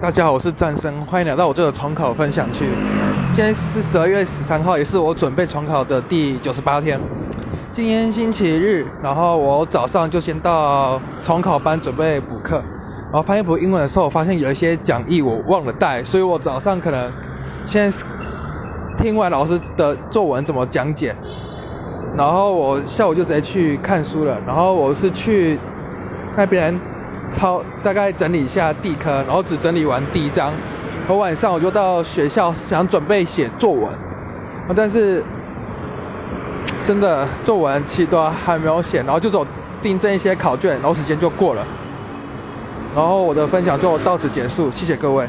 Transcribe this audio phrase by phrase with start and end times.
[0.00, 2.64] 大家好，我是战生，欢迎来到我这个重考分享区。
[3.34, 6.98] 今天是十二月十三号，也是我准备重考的第九十八天。
[7.74, 17.12] 今天星期日，然后我早上就先到重考班准备补课，然后翻译补英文的时候，我发现有一些讲义我忘了带，所以我早上可能
[17.66, 17.92] 先
[18.96, 21.14] 听完老师的作文怎么讲解，
[22.16, 24.38] 然后我下午就直接去看书了。
[24.46, 25.60] 然后我是去
[26.38, 26.74] 那边。
[27.30, 30.52] 抄大概整理一下地科，然后只整理完第一章。
[31.08, 33.88] 我晚上我就到学校想准备写作文，
[34.76, 35.24] 但是
[36.84, 39.46] 真的作文七段还没有写，然后就走
[39.82, 41.66] 订正一些考卷，然后时间就过了。
[42.94, 45.28] 然后我的分享就到此结束，谢谢各位。